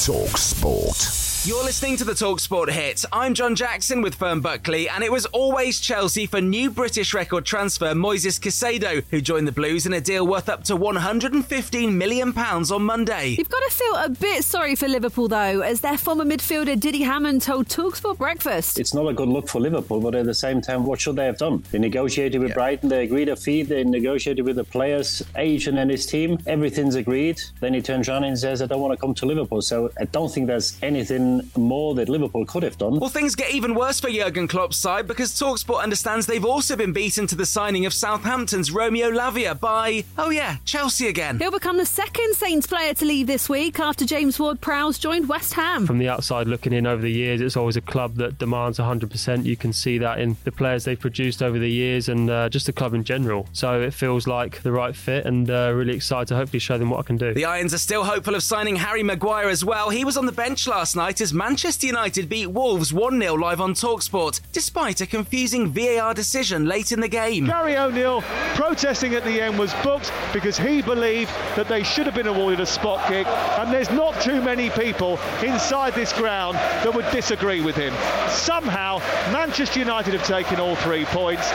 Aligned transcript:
Talk 0.00 0.38
Sport. 0.38 1.29
You're 1.42 1.64
listening 1.64 1.96
to 1.96 2.04
the 2.04 2.12
Talksport 2.12 2.68
hit. 2.68 3.02
I'm 3.10 3.32
John 3.32 3.54
Jackson 3.54 4.02
with 4.02 4.14
Fern 4.14 4.40
Buckley, 4.40 4.90
and 4.90 5.02
it 5.02 5.10
was 5.10 5.24
always 5.24 5.80
Chelsea 5.80 6.26
for 6.26 6.38
new 6.42 6.68
British 6.68 7.14
record 7.14 7.46
transfer 7.46 7.94
Moises 7.94 8.38
Caicedo, 8.38 9.02
who 9.08 9.22
joined 9.22 9.48
the 9.48 9.52
Blues 9.52 9.86
in 9.86 9.94
a 9.94 10.02
deal 10.02 10.26
worth 10.26 10.50
up 10.50 10.64
to 10.64 10.76
£115 10.76 11.92
million 11.94 12.36
on 12.36 12.82
Monday. 12.82 13.36
You've 13.38 13.48
got 13.48 13.62
to 13.70 13.74
feel 13.74 13.94
a 13.94 14.10
bit 14.10 14.44
sorry 14.44 14.76
for 14.76 14.86
Liverpool, 14.86 15.28
though, 15.28 15.62
as 15.62 15.80
their 15.80 15.96
former 15.96 16.26
midfielder 16.26 16.78
Didi 16.78 17.04
Hamann 17.04 17.40
told 17.40 17.68
Talksport 17.68 18.18
Breakfast. 18.18 18.78
It's 18.78 18.92
not 18.92 19.06
a 19.06 19.14
good 19.14 19.28
look 19.28 19.48
for 19.48 19.60
Liverpool, 19.60 20.02
but 20.02 20.14
at 20.14 20.26
the 20.26 20.34
same 20.34 20.60
time, 20.60 20.84
what 20.84 21.00
should 21.00 21.16
they 21.16 21.24
have 21.24 21.38
done? 21.38 21.64
They 21.70 21.78
negotiated 21.78 22.42
with 22.42 22.52
Brighton, 22.52 22.90
they 22.90 23.04
agreed 23.04 23.30
a 23.30 23.36
fee, 23.36 23.62
they 23.62 23.82
negotiated 23.82 24.44
with 24.44 24.56
the 24.56 24.64
players, 24.64 25.22
agent 25.36 25.78
and 25.78 25.90
his 25.90 26.04
team. 26.04 26.38
Everything's 26.46 26.96
agreed. 26.96 27.40
Then 27.60 27.72
he 27.72 27.80
turns 27.80 28.10
around 28.10 28.24
and 28.24 28.38
says, 28.38 28.60
I 28.60 28.66
don't 28.66 28.82
want 28.82 28.92
to 28.92 29.00
come 29.00 29.14
to 29.14 29.24
Liverpool. 29.24 29.62
So 29.62 29.90
I 29.98 30.04
don't 30.04 30.30
think 30.30 30.46
there's 30.46 30.76
anything 30.82 31.29
more 31.56 31.94
that 31.94 32.08
Liverpool 32.08 32.44
could 32.46 32.62
have 32.62 32.78
done. 32.78 32.98
Well, 32.98 33.10
things 33.10 33.34
get 33.34 33.52
even 33.52 33.74
worse 33.74 34.00
for 34.00 34.10
Jurgen 34.10 34.48
Klopp's 34.48 34.76
side 34.76 35.06
because 35.06 35.32
Talksport 35.32 35.82
understands 35.82 36.26
they've 36.26 36.44
also 36.44 36.76
been 36.76 36.92
beaten 36.92 37.26
to 37.28 37.36
the 37.36 37.46
signing 37.46 37.86
of 37.86 37.92
Southampton's 37.92 38.70
Romeo 38.70 39.10
Lavia 39.10 39.58
by, 39.58 40.04
oh 40.18 40.30
yeah, 40.30 40.56
Chelsea 40.64 41.08
again. 41.08 41.38
He'll 41.38 41.50
become 41.50 41.76
the 41.76 41.86
second 41.86 42.34
Saints 42.34 42.66
player 42.66 42.94
to 42.94 43.04
leave 43.04 43.26
this 43.26 43.48
week 43.48 43.78
after 43.78 44.04
James 44.04 44.38
Ward 44.38 44.60
Prowse 44.60 44.98
joined 44.98 45.28
West 45.28 45.54
Ham. 45.54 45.86
From 45.86 45.98
the 45.98 46.08
outside 46.08 46.48
looking 46.48 46.72
in 46.72 46.86
over 46.86 47.02
the 47.02 47.10
years, 47.10 47.40
it's 47.40 47.56
always 47.56 47.76
a 47.76 47.80
club 47.80 48.16
that 48.16 48.38
demands 48.38 48.78
100%. 48.78 49.44
You 49.44 49.56
can 49.56 49.72
see 49.72 49.98
that 49.98 50.18
in 50.18 50.36
the 50.44 50.52
players 50.52 50.84
they've 50.84 50.98
produced 50.98 51.42
over 51.42 51.58
the 51.58 51.70
years 51.70 52.08
and 52.08 52.30
uh, 52.30 52.48
just 52.48 52.66
the 52.66 52.72
club 52.72 52.94
in 52.94 53.04
general. 53.04 53.48
So 53.52 53.80
it 53.80 53.94
feels 53.94 54.26
like 54.26 54.62
the 54.62 54.72
right 54.72 54.94
fit 54.94 55.26
and 55.26 55.50
uh, 55.50 55.72
really 55.74 55.94
excited 55.94 56.28
to 56.28 56.36
hopefully 56.36 56.60
show 56.60 56.78
them 56.78 56.90
what 56.90 57.00
I 57.00 57.02
can 57.02 57.16
do. 57.16 57.34
The 57.34 57.44
Irons 57.44 57.74
are 57.74 57.78
still 57.78 58.04
hopeful 58.04 58.34
of 58.34 58.42
signing 58.42 58.76
Harry 58.76 59.02
Maguire 59.02 59.48
as 59.48 59.64
well. 59.64 59.90
He 59.90 60.04
was 60.04 60.16
on 60.16 60.26
the 60.26 60.32
bench 60.32 60.66
last 60.66 60.96
night 60.96 61.19
as 61.20 61.34
Manchester 61.34 61.86
United 61.86 62.28
beat 62.28 62.46
Wolves 62.46 62.92
1 62.92 63.20
0 63.20 63.34
live 63.34 63.60
on 63.60 63.74
Talksport, 63.74 64.40
despite 64.52 65.00
a 65.00 65.06
confusing 65.06 65.72
VAR 65.72 66.14
decision 66.14 66.66
late 66.66 66.92
in 66.92 67.00
the 67.00 67.08
game. 67.08 67.46
Gary 67.46 67.76
O'Neill 67.76 68.22
protesting 68.54 69.14
at 69.14 69.24
the 69.24 69.40
end 69.40 69.58
was 69.58 69.74
booked 69.82 70.12
because 70.32 70.56
he 70.56 70.82
believed 70.82 71.30
that 71.56 71.68
they 71.68 71.82
should 71.82 72.06
have 72.06 72.14
been 72.14 72.26
awarded 72.26 72.60
a 72.60 72.66
spot 72.66 73.06
kick, 73.08 73.26
and 73.26 73.72
there's 73.72 73.90
not 73.90 74.20
too 74.20 74.40
many 74.40 74.70
people 74.70 75.18
inside 75.42 75.94
this 75.94 76.12
ground 76.12 76.56
that 76.56 76.94
would 76.94 77.10
disagree 77.10 77.60
with 77.60 77.76
him. 77.76 77.92
Somehow, 78.28 78.98
Manchester 79.32 79.80
United 79.80 80.14
have 80.14 80.26
taken 80.26 80.60
all 80.60 80.76
three 80.76 81.04
points. 81.06 81.50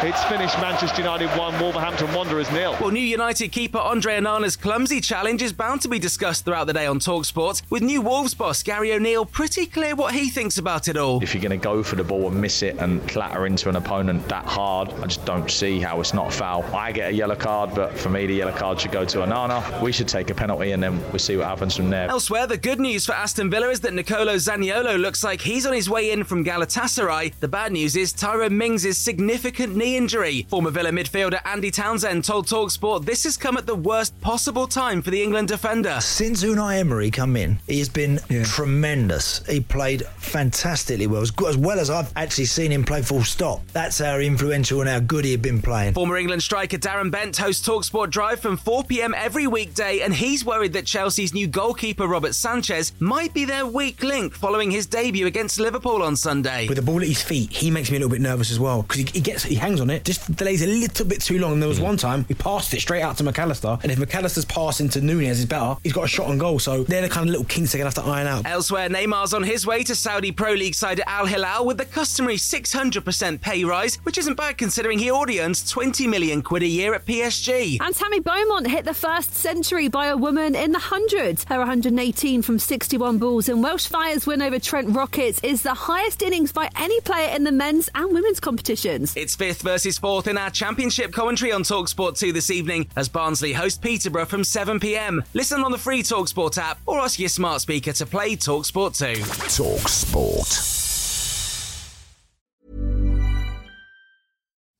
It's 0.00 0.22
finished 0.26 0.56
Manchester 0.60 1.02
United 1.02 1.26
1, 1.36 1.60
Wolverhampton 1.60 2.14
Wanderers 2.14 2.46
0. 2.50 2.76
Well, 2.80 2.92
new 2.92 3.00
United 3.00 3.48
keeper 3.48 3.78
Andre 3.78 4.20
Onana's 4.20 4.54
clumsy 4.54 5.00
challenge 5.00 5.42
is 5.42 5.52
bound 5.52 5.80
to 5.80 5.88
be 5.88 5.98
discussed 5.98 6.44
throughout 6.44 6.68
the 6.68 6.72
day 6.72 6.86
on 6.86 7.00
Talksport, 7.00 7.62
with 7.68 7.82
new 7.82 8.00
Wolves 8.00 8.32
boss 8.32 8.62
Gary 8.62 8.92
O'Neill 8.92 9.26
pretty 9.26 9.66
clear 9.66 9.96
what 9.96 10.14
he 10.14 10.30
thinks 10.30 10.56
about 10.56 10.86
it 10.86 10.96
all. 10.96 11.20
If 11.20 11.34
you're 11.34 11.42
going 11.42 11.58
to 11.58 11.64
go 11.64 11.82
for 11.82 11.96
the 11.96 12.04
ball 12.04 12.28
and 12.28 12.40
miss 12.40 12.62
it 12.62 12.76
and 12.78 13.06
clatter 13.08 13.46
into 13.46 13.68
an 13.68 13.74
opponent 13.74 14.28
that 14.28 14.44
hard, 14.44 14.92
I 15.02 15.08
just 15.08 15.24
don't 15.24 15.50
see 15.50 15.80
how 15.80 16.00
it's 16.00 16.14
not 16.14 16.28
a 16.28 16.30
foul. 16.30 16.62
I 16.72 16.92
get 16.92 17.10
a 17.10 17.12
yellow 17.12 17.34
card, 17.34 17.74
but 17.74 17.98
for 17.98 18.08
me, 18.08 18.24
the 18.26 18.34
yellow 18.34 18.52
card 18.52 18.80
should 18.80 18.92
go 18.92 19.04
to 19.04 19.18
Anana. 19.18 19.82
We 19.82 19.90
should 19.90 20.06
take 20.06 20.30
a 20.30 20.34
penalty 20.34 20.70
and 20.70 20.80
then 20.80 21.00
we'll 21.10 21.18
see 21.18 21.36
what 21.36 21.46
happens 21.46 21.74
from 21.74 21.90
there. 21.90 22.08
Elsewhere, 22.08 22.46
the 22.46 22.56
good 22.56 22.78
news 22.78 23.04
for 23.04 23.14
Aston 23.14 23.50
Villa 23.50 23.68
is 23.70 23.80
that 23.80 23.94
Nicolo 23.94 24.36
Zaniolo 24.36 24.96
looks 24.96 25.24
like 25.24 25.40
he's 25.40 25.66
on 25.66 25.72
his 25.72 25.90
way 25.90 26.12
in 26.12 26.22
from 26.22 26.44
Galatasaray. 26.44 27.32
The 27.40 27.48
bad 27.48 27.72
news 27.72 27.96
is 27.96 28.12
Tyrone 28.12 28.56
Mings' 28.56 28.96
significant 28.96 29.74
knee 29.74 29.87
injury. 29.96 30.46
Former 30.48 30.70
Villa 30.70 30.90
midfielder 30.90 31.40
Andy 31.44 31.70
Townsend 31.70 32.24
told 32.24 32.46
Talksport 32.46 33.04
this 33.04 33.24
has 33.24 33.36
come 33.36 33.56
at 33.56 33.66
the 33.66 33.74
worst 33.74 34.18
possible 34.20 34.66
time 34.66 35.02
for 35.02 35.10
the 35.10 35.22
England 35.22 35.48
defender. 35.48 35.98
Since 36.00 36.44
Unai 36.44 36.78
Emery 36.78 37.10
come 37.10 37.36
in, 37.36 37.58
he 37.66 37.78
has 37.78 37.88
been 37.88 38.20
tremendous. 38.44 39.46
He 39.46 39.60
played 39.60 40.02
fantastically 40.18 41.06
well, 41.06 41.22
as, 41.22 41.32
as 41.46 41.56
well 41.56 41.78
as 41.78 41.90
I've 41.90 42.12
actually 42.16 42.46
seen 42.46 42.70
him 42.70 42.84
play 42.84 43.02
full 43.02 43.22
stop. 43.22 43.66
That's 43.72 43.98
how 43.98 44.18
influential 44.18 44.80
and 44.80 44.88
how 44.88 45.00
good 45.00 45.24
he 45.24 45.32
had 45.32 45.42
been 45.42 45.62
playing. 45.62 45.94
Former 45.94 46.16
England 46.16 46.42
striker 46.42 46.78
Darren 46.78 47.10
Bent 47.10 47.36
hosts 47.36 47.66
Talksport 47.66 48.10
Drive 48.10 48.40
from 48.40 48.56
4 48.56 48.84
pm 48.84 49.14
every 49.14 49.46
weekday, 49.46 50.00
and 50.00 50.14
he's 50.14 50.44
worried 50.44 50.72
that 50.72 50.86
Chelsea's 50.86 51.34
new 51.34 51.46
goalkeeper 51.46 52.06
Robert 52.06 52.34
Sanchez 52.34 52.92
might 53.00 53.32
be 53.34 53.44
their 53.44 53.66
weak 53.66 54.02
link 54.02 54.34
following 54.34 54.70
his 54.70 54.86
debut 54.86 55.26
against 55.26 55.58
Liverpool 55.58 56.02
on 56.02 56.16
Sunday. 56.16 56.68
With 56.68 56.76
the 56.76 56.82
ball 56.82 57.00
at 57.00 57.06
his 57.06 57.22
feet, 57.22 57.52
he 57.52 57.70
makes 57.70 57.90
me 57.90 57.96
a 57.96 58.00
little 58.00 58.10
bit 58.10 58.20
nervous 58.20 58.50
as 58.50 58.60
well 58.60 58.82
because 58.82 58.98
he, 58.98 59.04
he 59.12 59.20
gets 59.20 59.44
he 59.44 59.54
hangs 59.54 59.77
on 59.80 59.90
it, 59.90 60.04
just 60.04 60.34
delays 60.36 60.62
a 60.62 60.66
little 60.66 61.06
bit 61.06 61.20
too 61.20 61.38
long. 61.38 61.54
And 61.54 61.62
there 61.62 61.68
was 61.68 61.80
mm. 61.80 61.84
one 61.84 61.96
time 61.96 62.24
we 62.28 62.34
passed 62.34 62.74
it 62.74 62.80
straight 62.80 63.02
out 63.02 63.16
to 63.18 63.24
McAllister, 63.24 63.82
and 63.82 63.92
if 63.92 63.98
McAllister's 63.98 64.44
pass 64.44 64.80
into 64.80 65.00
Nunez 65.00 65.38
is 65.38 65.46
better, 65.46 65.76
he's 65.82 65.92
got 65.92 66.04
a 66.04 66.08
shot 66.08 66.26
on 66.26 66.38
goal. 66.38 66.58
So 66.58 66.84
they're 66.84 67.02
the 67.02 67.08
kind 67.08 67.28
of 67.28 67.30
little 67.30 67.46
kinks 67.46 67.72
they're 67.72 67.78
gonna 67.78 67.88
have 67.88 68.04
to 68.04 68.10
iron 68.10 68.26
out. 68.26 68.46
Elsewhere, 68.46 68.88
Neymar's 68.88 69.34
on 69.34 69.42
his 69.42 69.66
way 69.66 69.82
to 69.84 69.94
Saudi 69.94 70.32
Pro 70.32 70.52
League 70.52 70.74
side 70.74 71.00
Al 71.06 71.26
Hilal 71.26 71.66
with 71.66 71.78
the 71.78 71.84
customary 71.84 72.36
600% 72.36 73.40
pay 73.40 73.64
rise, 73.64 73.96
which 74.04 74.18
isn't 74.18 74.34
bad 74.34 74.58
considering 74.58 74.98
he 74.98 75.10
already 75.10 75.40
earns 75.40 75.68
20 75.70 76.06
million 76.06 76.42
quid 76.42 76.62
a 76.62 76.66
year 76.66 76.94
at 76.94 77.06
PSG. 77.06 77.78
And 77.80 77.94
Tammy 77.94 78.20
Beaumont 78.20 78.68
hit 78.68 78.84
the 78.84 78.94
first 78.94 79.34
century 79.34 79.88
by 79.88 80.06
a 80.06 80.16
woman 80.16 80.54
in 80.54 80.72
the 80.72 80.78
hundreds. 80.78 81.44
Her 81.44 81.58
118 81.58 82.42
from 82.42 82.58
61 82.58 83.18
balls 83.18 83.48
and 83.48 83.62
Welsh 83.62 83.86
Fire's 83.86 84.26
win 84.26 84.42
over 84.42 84.58
Trent 84.58 84.94
Rockets 84.94 85.40
is 85.42 85.62
the 85.62 85.74
highest 85.74 86.22
innings 86.22 86.52
by 86.52 86.68
any 86.76 87.00
player 87.00 87.34
in 87.34 87.44
the 87.44 87.52
men's 87.52 87.88
and 87.94 88.12
women's 88.12 88.40
competitions. 88.40 89.14
It's 89.16 89.36
fifth 89.36 89.62
versus 89.68 89.98
fourth 89.98 90.26
in 90.26 90.38
our 90.38 90.48
championship 90.48 91.12
commentary 91.12 91.52
on 91.52 91.62
Talksport 91.62 92.18
2 92.18 92.32
this 92.32 92.50
evening 92.50 92.88
as 92.96 93.06
Barnsley 93.06 93.52
host 93.52 93.82
Peterborough 93.82 94.24
from 94.24 94.40
7pm. 94.40 95.22
Listen 95.34 95.62
on 95.62 95.72
the 95.72 95.76
free 95.76 96.02
Talksport 96.02 96.56
app 96.56 96.80
or 96.86 97.00
ask 97.00 97.18
your 97.18 97.28
smart 97.28 97.60
speaker 97.60 97.92
to 97.92 98.06
play 98.06 98.34
Talksport 98.34 98.96
2. 98.96 99.20
Talksport. 99.20 100.78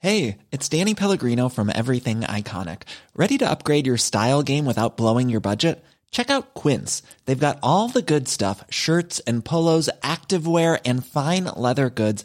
Hey, 0.00 0.38
it's 0.50 0.71
Danny 0.71 0.94
Pellegrino 0.94 1.50
from 1.50 1.71
Everything 1.75 2.21
Iconic. 2.22 2.84
Ready 3.15 3.37
to 3.37 3.50
upgrade 3.50 3.87
your 3.87 3.98
style 3.98 4.43
game 4.43 4.65
without 4.65 4.97
blowing 4.97 5.28
your 5.28 5.41
budget? 5.41 5.84
Check 6.10 6.31
out 6.31 6.54
Quince. 6.54 7.03
They've 7.27 7.38
got 7.38 7.59
all 7.62 7.88
the 7.88 8.00
good 8.00 8.27
stuff 8.27 8.65
shirts 8.71 9.21
and 9.27 9.44
polos, 9.44 9.91
activewear, 10.03 10.81
and 10.87 11.04
fine 11.04 11.44
leather 11.44 11.91
goods, 11.91 12.25